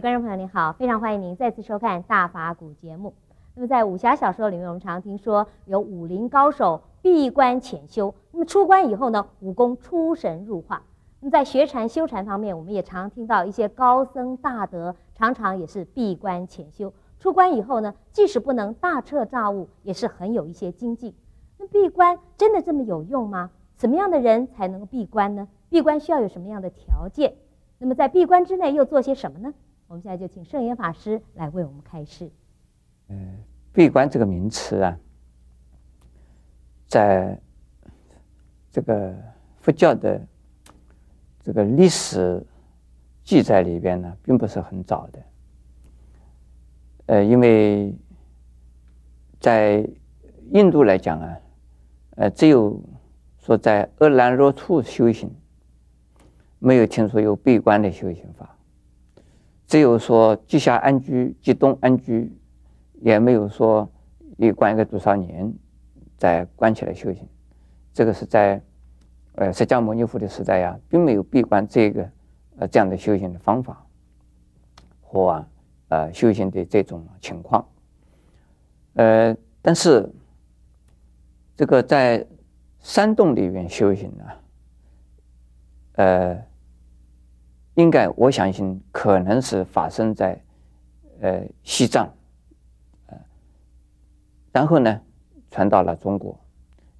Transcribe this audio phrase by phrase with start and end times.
[0.00, 3.14] 观众朋友，您好，非常欢迎您再次收看《大法古》节目。
[3.54, 10.82] 那么，在武侠小说里面，我们常听说有武林高手闭关潜修，那么出关以后呢，武功出神入化。
[11.18, 21.12] 那么，在学禅修禅方面，我们也常听到一些高僧大德常常也是闭关潜修，出关以后呢，即使不能大彻大悟，也是很有一些精进。
[21.56, 23.50] 那闭关真的这么有用吗？
[23.78, 25.48] 什么样的人才能够闭关呢？
[25.70, 27.34] 闭关需要有什么样的条件？
[27.78, 29.54] 那么在闭关之内又做些什么呢？
[29.88, 32.30] 我们现在就请圣严法师来为我们开示。
[33.08, 33.38] 嗯，
[33.72, 34.98] 闭关这个名词啊，
[36.86, 37.40] 在
[38.70, 39.14] 这个
[39.60, 40.20] 佛教的
[41.42, 42.44] 这个历史
[43.24, 45.22] 记载里边呢，并不是很早的。
[47.06, 47.94] 呃，因为
[49.40, 49.88] 在
[50.50, 51.40] 印度来讲啊，
[52.16, 52.78] 呃，只有
[53.38, 55.34] 说在阿兰若处修行，
[56.58, 58.54] 没有听说有闭关的修行法。
[59.68, 62.32] 只有说即下安居，即东安居，
[63.02, 63.86] 也没有说
[64.38, 65.52] 一关一个多少年
[66.16, 67.28] 再关起来修行。
[67.92, 68.62] 这个是在
[69.34, 72.10] 呃释迦牟尼佛的时代呀、并没有闭关这个
[72.56, 73.86] 呃这样的修行的方法
[75.02, 75.48] 或啊
[75.88, 77.68] 呃修行的这种情况。
[78.94, 80.10] 呃，但是
[81.54, 82.26] 这个在
[82.80, 84.24] 山洞里面修行呢，
[85.96, 86.47] 呃。
[87.78, 90.42] 应该，我相信可能是发生在，
[91.20, 92.12] 呃，西藏，
[93.06, 93.16] 呃，
[94.50, 95.00] 然后呢，
[95.48, 96.36] 传到了中国，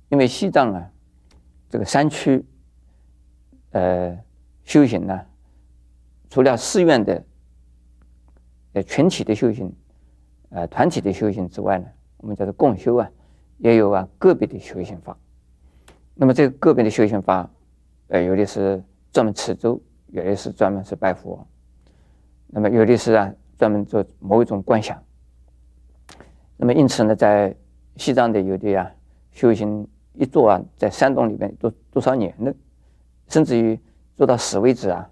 [0.08, 0.88] 因为西藏啊，
[1.68, 2.44] 这个山区，
[3.72, 4.16] 呃，
[4.62, 5.20] 修行呢，
[6.30, 7.24] 除了寺院的，
[8.74, 9.74] 呃，群体的修行，
[10.50, 11.86] 呃，团体的修行之外呢，
[12.19, 13.10] 我们叫做共修啊，
[13.56, 15.19] 也有啊个别的修行法。
[16.14, 17.50] 那么这个个别的修行法，
[18.06, 18.80] 呃，有的是
[19.10, 19.82] 专门持咒。
[20.08, 21.46] 有的是专门是拜佛，
[22.46, 25.02] 那么有的是啊专门做某一种观想。
[26.56, 27.54] 那么因此呢，在
[27.96, 28.91] 西藏的有的呀
[29.30, 32.54] 修行一做啊，在山洞里面多多少年的，
[33.28, 33.78] 甚至于
[34.16, 35.08] 做到死为止啊，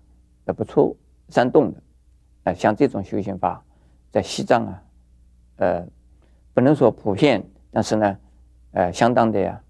[0.47, 0.97] 也不出
[1.29, 1.83] 山洞的。
[2.45, 3.63] 啊，像这种修行法，
[4.11, 4.83] 在西藏啊，
[5.57, 5.87] 呃，
[6.55, 8.19] 不能说普遍，但是呢，
[8.73, 9.61] 呃，相当的呀，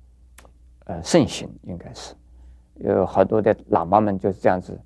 [0.85, 2.15] 呃，盛行应该是
[2.77, 4.79] 有好多的喇嘛们就是这样子。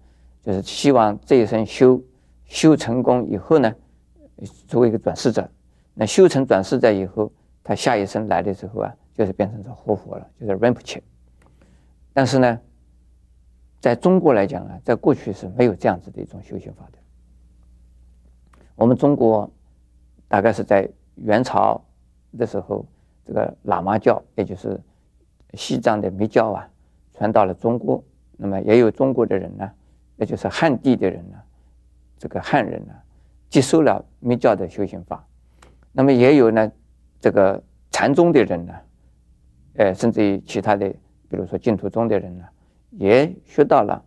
[0.43, 2.03] 就是希望这一生修
[2.47, 3.75] 修成功以后呢，
[4.67, 5.49] 作为一个转世者，
[5.95, 7.31] 那修成转世者以后，
[7.63, 11.01] 他下一生来的时候啊，就是变成是活佛了，就是 Rinpoche。
[12.13, 12.61] 但是呢，
[13.81, 16.99] 在中国来讲啊，在过去是没有这样子的一种修行法的。
[18.77, 19.49] 我们中国
[20.27, 21.85] 大概是在元朝
[22.39, 22.85] 的时候，
[23.27, 24.81] 这个喇嘛教，也就是
[25.53, 26.69] 西藏的密教啊，
[27.13, 28.03] 传到了中国，
[28.39, 29.71] 那么也有中国的人呢。
[30.21, 31.37] 也就是汉地的人呢，
[32.19, 32.93] 这个汉人呢，
[33.49, 35.27] 接受了密教的修行法，
[35.93, 36.71] 那么也有呢，
[37.19, 37.61] 这个
[37.91, 38.75] 禅宗的人呢，
[39.77, 40.87] 呃，甚至于其他的，
[41.27, 42.45] 比如说净土宗的人呢，
[42.91, 44.05] 也学到了，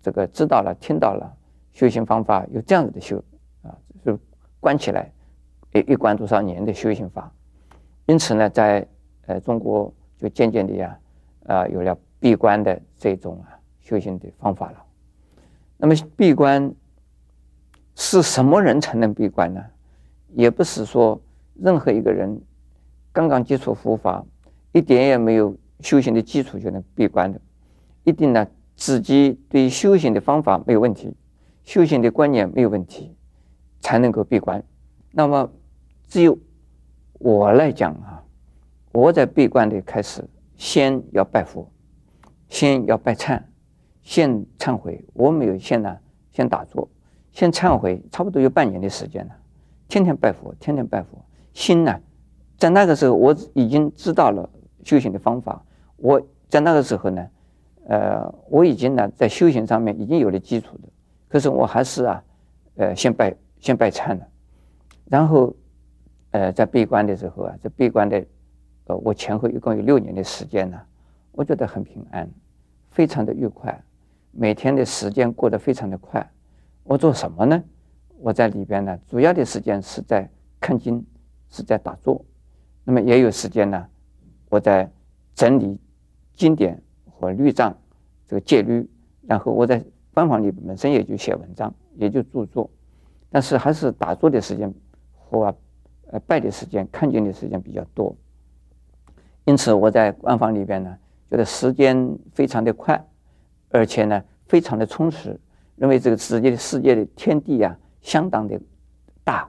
[0.00, 1.36] 这个知道了，听到了
[1.72, 3.20] 修行方法有这样子的修
[3.62, 4.16] 啊，就
[4.60, 5.10] 关起来，
[5.72, 7.28] 一一关多少年的修行法，
[8.06, 8.86] 因此呢，在
[9.26, 10.96] 呃中国就渐渐的呀，
[11.46, 14.85] 啊，有了闭关的这种啊修行的方法了。
[15.78, 16.74] 那么闭关
[17.94, 19.62] 是什么人才能闭关呢？
[20.34, 21.20] 也不是说
[21.54, 22.40] 任何一个人
[23.12, 24.24] 刚刚接触佛法，
[24.72, 27.40] 一点也没有修行的基础就能闭关的。
[28.04, 31.14] 一定呢，自己对修行的方法没有问题，
[31.64, 33.14] 修行的观念没有问题，
[33.80, 34.62] 才能够闭关。
[35.12, 35.50] 那么，
[36.08, 36.38] 只有
[37.14, 38.22] 我来讲啊，
[38.92, 40.22] 我在闭关的开始，
[40.56, 41.70] 先要拜佛，
[42.48, 43.42] 先要拜忏。
[44.06, 45.98] 先忏悔，我没有先呢，
[46.30, 46.88] 先打坐，
[47.32, 49.36] 先忏悔，差不多有半年的时间了，
[49.88, 51.18] 天天拜佛，天天拜佛，
[51.52, 52.00] 心呢，
[52.56, 54.48] 在那个时候我已经知道了
[54.84, 55.60] 修行的方法，
[55.96, 57.28] 我在那个时候呢，
[57.88, 60.88] 呃，我已经呢在修行上面已经有了基础的，
[61.28, 62.22] 可是我还是啊，
[62.76, 64.28] 呃，先拜先拜忏了，
[65.06, 65.52] 然后，
[66.30, 68.24] 呃，在闭关的时候啊，在闭关的，
[68.86, 70.80] 呃，我前后一共有六年的时间呢，
[71.32, 72.30] 我觉得很平安，
[72.90, 73.76] 非常的愉快。
[74.38, 76.30] 每天的时间过得非常的快，
[76.84, 77.62] 我做什么呢？
[78.18, 80.28] 我在里边呢，主要的时间是在
[80.60, 81.04] 看经，
[81.48, 82.22] 是在打坐，
[82.84, 83.86] 那么也有时间呢，
[84.50, 84.90] 我在
[85.34, 85.78] 整理
[86.34, 86.80] 经典
[87.10, 87.74] 和律藏
[88.26, 88.86] 这个戒律，
[89.26, 92.70] 然后我在官房里本身也就写文章，也就著作，
[93.30, 94.72] 但是还是打坐的时间
[95.14, 95.54] 和
[96.10, 98.14] 呃拜的时间、看经的时间比较多，
[99.44, 100.98] 因此我在官房里边呢，
[101.30, 103.02] 觉得时间非常的快。
[103.70, 105.38] 而且呢，非常的充实，
[105.76, 108.60] 认为这个世界的世界的天地啊，相当的
[109.24, 109.48] 大。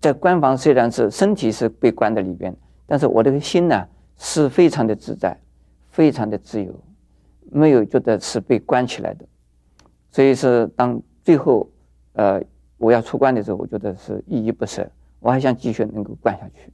[0.00, 2.54] 在关房虽然是身体是被关在里边，
[2.86, 3.88] 但是我这个心呢
[4.18, 5.38] 是非常的自在，
[5.90, 6.74] 非常的自由，
[7.50, 9.24] 没有觉得是被关起来的。
[10.10, 11.70] 所以是当最后
[12.14, 12.42] 呃
[12.76, 14.88] 我要出关的时候，我觉得是依依不舍，
[15.20, 16.72] 我还想继续能够关下去。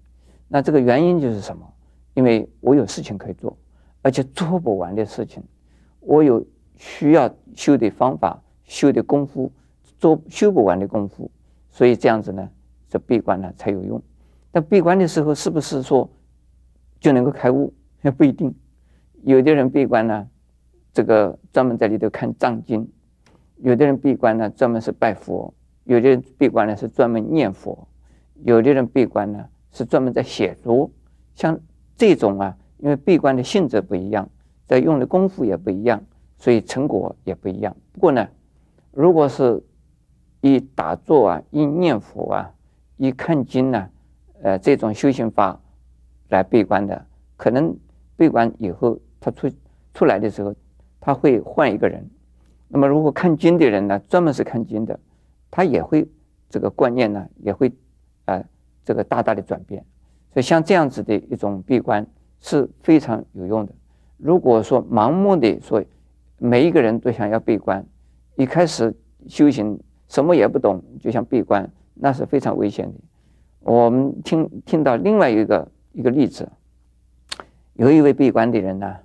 [0.49, 1.62] 那这个原因就是什么？
[2.14, 3.56] 因为我有事情可以做，
[4.02, 5.43] 而且做不完的事情，
[6.00, 6.44] 我有
[6.81, 9.53] 需要修的方法、修的功夫，
[9.99, 11.31] 做修不完的功夫，
[11.69, 12.49] 所以这样子呢。
[12.88, 14.03] 这闭关呢才有用，
[14.50, 16.11] 但闭关的时候是不是说
[16.99, 17.73] 就能够开悟？
[18.03, 18.53] 也不一定。
[19.23, 20.27] 有的人闭关呢，
[20.93, 22.85] 这个专门在里头看藏经；
[23.59, 25.55] 有的人闭关呢，专门是拜佛；
[25.85, 27.87] 有的人闭关呢是专门念佛；
[28.43, 30.91] 有的人闭关呢是专门在写作。
[31.37, 31.61] 像
[31.97, 34.29] 这种啊，因为闭关的性质不一样，
[34.67, 36.03] 在用的功夫也不一样，
[36.41, 37.77] 所以成果也不一样。
[37.93, 38.27] 不过呢，
[38.91, 39.63] 如果是
[40.41, 42.51] 以打坐啊，以念佛啊。
[42.97, 43.89] 一看经呢，
[44.43, 45.59] 呃，这种修行法
[46.29, 47.75] 来闭关的，可能
[48.15, 49.51] 闭关以后他出
[49.95, 50.55] 出来的时候，
[51.01, 52.07] 他会换一个人。
[52.69, 55.01] 那么如果看经的人呢，专门是看经的，
[55.51, 56.07] 他也会
[56.51, 57.73] 这个观念呢，也会
[58.27, 58.45] 啊、
[58.85, 59.83] 这个大大的转变。
[60.35, 62.07] 所以像这样子的一种闭关
[62.41, 63.73] 是非常有用的。
[64.19, 65.83] 如果说盲目的说
[66.43, 67.85] 每一个人都想要闭关，
[68.35, 68.95] 一开始
[69.29, 69.79] 修行
[70.09, 71.71] 什么也不懂就想闭关。
[72.03, 72.95] 那是非常危险的。
[73.61, 76.51] 我们听听到另外一个一个例子，
[77.75, 78.97] 有一位闭关的人呢，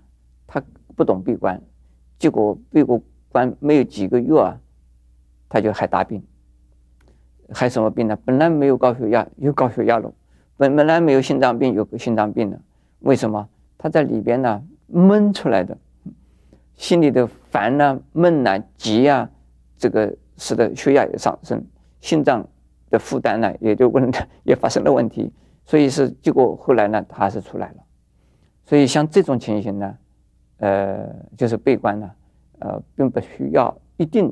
[0.47, 0.63] 他
[0.95, 1.61] 不懂闭关，
[2.17, 4.57] 结果闭过关没有几个月啊，
[5.49, 6.23] 他就害大病，
[7.49, 8.17] 害什么病呢？
[8.23, 10.09] 本来没有高血压，有高血压了；
[10.55, 12.57] 本本来没有心脏病，有心脏病了。
[12.99, 13.49] 为什么？
[13.77, 15.77] 他在里边呢闷出来的，
[16.77, 19.29] 心里的烦呐、闷呐、急呀，
[19.77, 21.63] 这个使得血压也上升，
[21.99, 22.47] 心脏。
[22.91, 24.11] 的负担呢，也就问
[24.45, 25.33] 也发生了问题，
[25.65, 27.77] 所以是结果后来呢，他还是出来了。
[28.63, 29.97] 所以像这种情形呢，
[30.57, 32.11] 呃，就是闭关呢，
[32.59, 34.31] 呃，并不需要一定，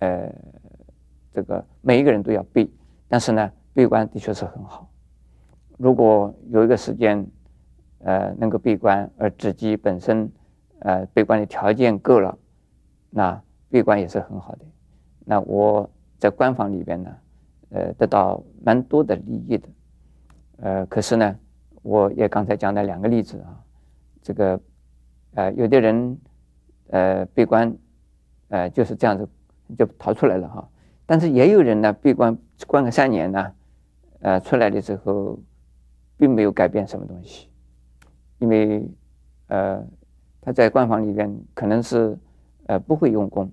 [0.00, 0.28] 呃，
[1.32, 2.68] 这个每一个人都要闭，
[3.08, 4.90] 但是呢，闭关的确是很好。
[5.78, 7.24] 如果有一个时间，
[8.00, 10.28] 呃，能够闭关，而自己本身，
[10.84, 12.38] 呃，闭关的条件够了，
[13.10, 14.64] 那闭关也是很好的。
[15.24, 17.14] 那我在关房里边呢。
[17.70, 19.68] 呃，得到蛮多的利益的，
[20.58, 21.36] 呃，可是呢，
[21.82, 23.64] 我也刚才讲的两个例子啊，
[24.22, 24.60] 这个，
[25.34, 26.16] 呃，有的人，
[26.90, 27.76] 呃，闭关，
[28.46, 29.28] 呃，就是这样子
[29.76, 30.68] 就逃出来了哈，
[31.04, 32.38] 但是也有人呢，闭关
[32.68, 33.52] 关个三年呢，
[34.20, 35.36] 呃，出来的时候，
[36.16, 37.48] 并没有改变什么东西，
[38.38, 38.88] 因为，
[39.48, 39.84] 呃，
[40.44, 42.16] 他在官房里边可能是，
[42.66, 43.50] 呃，不会用功，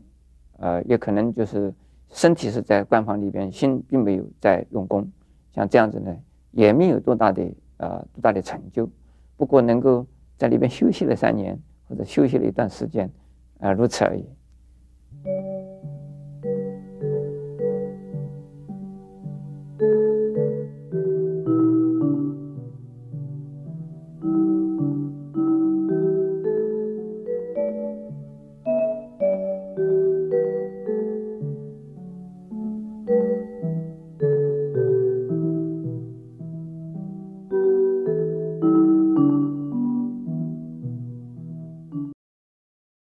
[0.58, 1.74] 呃，也可能就是。
[2.14, 5.10] 身体是在官房里边，心并没有在用功，
[5.56, 6.14] 像这样子呢，
[6.52, 7.42] 也没有多大的
[7.78, 8.86] 呃多大的成就。
[9.38, 10.06] 不过能够
[10.36, 11.58] 在里边休息了三年，
[11.88, 13.06] 或者休息了一段时间，
[13.60, 14.26] 啊、呃，如此而已。